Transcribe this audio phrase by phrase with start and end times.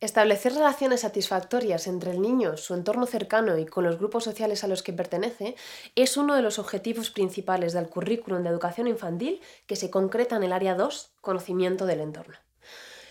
[0.00, 4.66] Establecer relaciones satisfactorias entre el niño, su entorno cercano y con los grupos sociales a
[4.66, 5.54] los que pertenece
[5.96, 10.44] es uno de los objetivos principales del currículum de educación infantil que se concreta en
[10.44, 12.36] el área 2, conocimiento del entorno.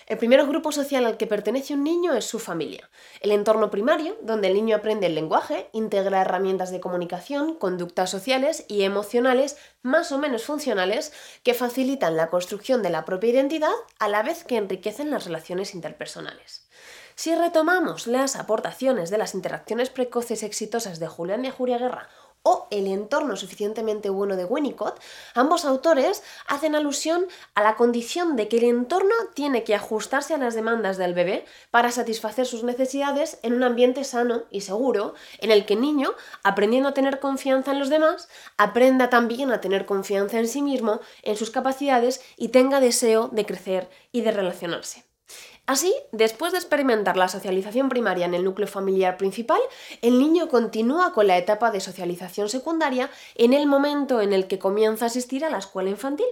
[0.08, 4.18] El primer grupo social al que pertenece un niño es su familia, el entorno primario,
[4.22, 10.14] donde el niño aprende el lenguaje, integra herramientas de comunicación, conductas sociales y emocionales más
[10.14, 11.12] o menos funcionales
[11.44, 15.76] que facilitan la construcción de la propia identidad a la vez que enriquecen las relaciones
[15.76, 16.70] interpersonales.
[17.16, 22.08] Si retomamos las aportaciones de las interacciones precoces exitosas de Julián y Julia Guerra
[22.48, 25.02] o El entorno suficientemente bueno de Winnicott,
[25.34, 30.38] ambos autores hacen alusión a la condición de que el entorno tiene que ajustarse a
[30.38, 35.52] las demandas del bebé para satisfacer sus necesidades en un ambiente sano y seguro, en
[35.52, 39.86] el que el niño, aprendiendo a tener confianza en los demás, aprenda también a tener
[39.86, 45.07] confianza en sí mismo, en sus capacidades y tenga deseo de crecer y de relacionarse.
[45.68, 49.60] Así, después de experimentar la socialización primaria en el núcleo familiar principal,
[50.02, 54.60] el niño continúa con la etapa de socialización secundaria en el momento en el que
[54.60, 56.26] comienza a asistir a la escuela infantil.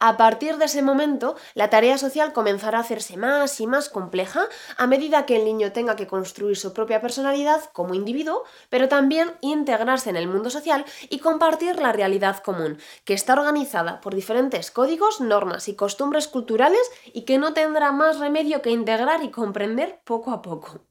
[0.00, 4.48] A partir de ese momento, la tarea social comenzará a hacerse más y más compleja
[4.76, 9.32] a medida que el niño tenga que construir su propia personalidad como individuo, pero también
[9.40, 14.70] integrarse en el mundo social y compartir la realidad común, que está organizada por diferentes
[14.70, 20.00] códigos, normas y costumbres culturales y que no tendrá más remedio que integrar y comprender
[20.04, 20.87] poco a poco.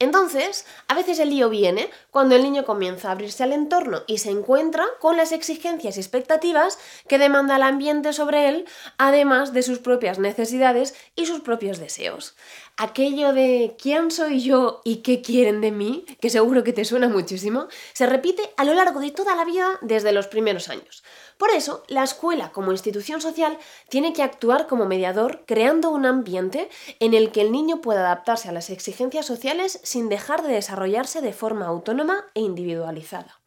[0.00, 4.16] Entonces, a veces el lío viene cuando el niño comienza a abrirse al entorno y
[4.16, 8.64] se encuentra con las exigencias y expectativas que demanda el ambiente sobre él,
[8.96, 12.34] además de sus propias necesidades y sus propios deseos.
[12.82, 17.10] Aquello de quién soy yo y qué quieren de mí, que seguro que te suena
[17.10, 21.04] muchísimo, se repite a lo largo de toda la vida desde los primeros años.
[21.36, 23.58] Por eso, la escuela como institución social
[23.90, 26.70] tiene que actuar como mediador creando un ambiente
[27.00, 31.20] en el que el niño pueda adaptarse a las exigencias sociales sin dejar de desarrollarse
[31.20, 33.42] de forma autónoma e individualizada.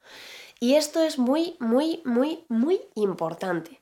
[0.60, 3.82] Y esto es muy, muy, muy, muy importante.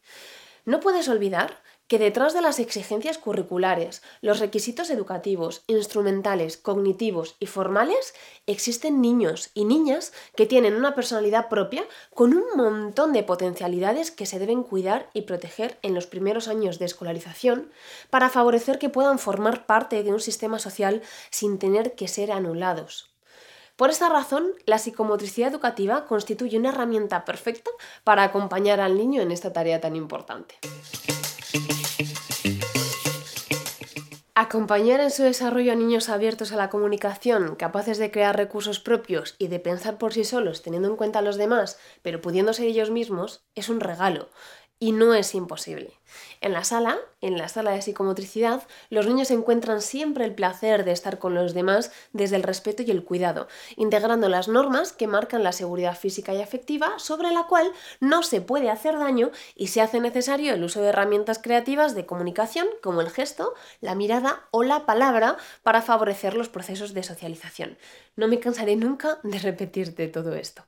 [0.63, 1.57] No puedes olvidar
[1.91, 8.13] que detrás de las exigencias curriculares, los requisitos educativos, instrumentales, cognitivos y formales,
[8.47, 11.83] existen niños y niñas que tienen una personalidad propia
[12.15, 16.79] con un montón de potencialidades que se deben cuidar y proteger en los primeros años
[16.79, 17.69] de escolarización
[18.09, 23.11] para favorecer que puedan formar parte de un sistema social sin tener que ser anulados.
[23.75, 27.69] Por esta razón, la psicomotricidad educativa constituye una herramienta perfecta
[28.05, 30.55] para acompañar al niño en esta tarea tan importante.
[34.33, 39.35] Acompañar en su desarrollo a niños abiertos a la comunicación, capaces de crear recursos propios
[39.37, 42.65] y de pensar por sí solos teniendo en cuenta a los demás, pero pudiendo ser
[42.65, 44.29] ellos mismos, es un regalo
[44.81, 45.93] y no es imposible.
[46.41, 50.91] En la sala, en la sala de psicomotricidad, los niños encuentran siempre el placer de
[50.91, 55.43] estar con los demás desde el respeto y el cuidado, integrando las normas que marcan
[55.43, 59.81] la seguridad física y afectiva sobre la cual no se puede hacer daño y se
[59.81, 64.63] hace necesario el uso de herramientas creativas de comunicación como el gesto, la mirada o
[64.63, 67.77] la palabra para favorecer los procesos de socialización.
[68.15, 70.63] No me cansaré nunca de repetirte todo esto.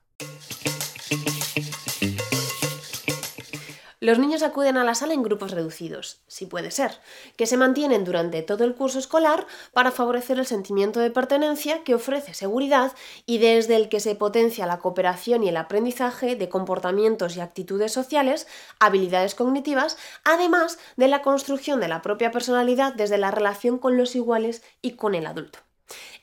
[4.03, 6.91] Los niños acuden a la sala en grupos reducidos, si puede ser,
[7.38, 11.96] que se mantienen durante todo el curso escolar para favorecer el sentimiento de pertenencia que
[11.96, 12.91] ofrece seguridad
[13.25, 17.94] y desde el que se potencia la cooperación y el aprendizaje de comportamientos y actitudes
[17.94, 18.46] sociales,
[18.78, 24.18] habilidades cognitivas, además de la construcción de la propia personalidad desde la relación con los
[24.18, 25.59] iguales y con el adulto.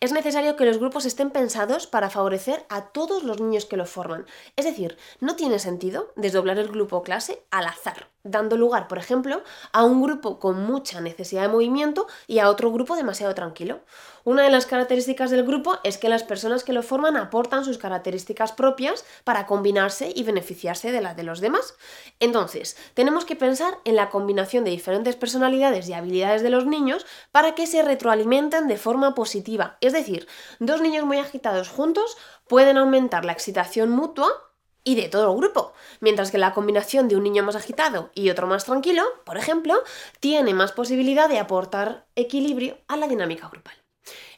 [0.01, 3.87] Es necesario que los grupos estén pensados para favorecer a todos los niños que lo
[3.87, 4.27] forman.
[4.57, 9.43] Es decir, no tiene sentido desdoblar el grupo clase al azar dando lugar, por ejemplo,
[9.73, 13.81] a un grupo con mucha necesidad de movimiento y a otro grupo demasiado tranquilo.
[14.25, 17.79] Una de las características del grupo es que las personas que lo forman aportan sus
[17.79, 21.75] características propias para combinarse y beneficiarse de las de los demás.
[22.19, 27.07] Entonces, tenemos que pensar en la combinación de diferentes personalidades y habilidades de los niños
[27.33, 29.79] para que se retroalimenten de forma positiva.
[29.81, 30.29] Es decir,
[30.59, 34.50] dos niños muy agitados juntos pueden aumentar la excitación mutua
[34.85, 38.31] y de todo el grupo, mientras que la combinación de un niño más agitado y
[38.31, 39.75] otro más tranquilo, por ejemplo,
[40.21, 43.80] tiene más posibilidad de aportar equilibrio a la dinámica grupal.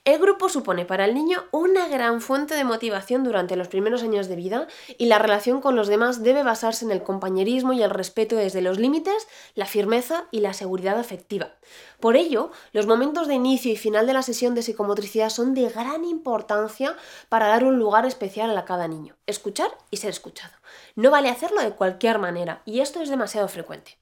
[0.05, 4.27] El grupo supone para el niño una gran fuente de motivación durante los primeros años
[4.27, 4.67] de vida
[4.99, 8.63] y la relación con los demás debe basarse en el compañerismo y el respeto desde
[8.63, 11.53] los límites, la firmeza y la seguridad afectiva.
[12.01, 15.69] Por ello, los momentos de inicio y final de la sesión de psicomotricidad son de
[15.69, 16.97] gran importancia
[17.29, 19.15] para dar un lugar especial a cada niño.
[19.27, 20.55] Escuchar y ser escuchado.
[20.97, 24.02] No vale hacerlo de cualquier manera y esto es demasiado frecuente.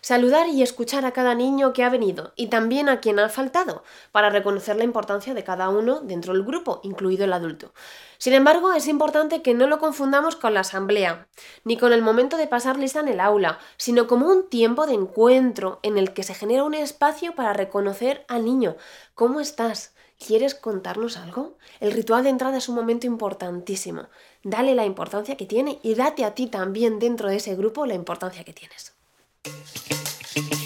[0.00, 3.84] Saludar y escuchar a cada niño que ha venido y también a quien ha faltado,
[4.12, 7.72] para reconocer la importancia de cada uno dentro del grupo, incluido el adulto.
[8.18, 11.26] Sin embargo, es importante que no lo confundamos con la asamblea,
[11.64, 14.92] ni con el momento de pasar lista en el aula, sino como un tiempo de
[14.92, 18.76] encuentro en el que se genera un espacio para reconocer al niño.
[19.14, 19.94] ¿Cómo estás?
[20.18, 21.56] ¿Quieres contarnos algo?
[21.80, 24.08] El ritual de entrada es un momento importantísimo.
[24.42, 27.94] Dale la importancia que tiene y date a ti también dentro de ese grupo la
[27.94, 28.94] importancia que tienes.
[29.44, 30.63] Thank you.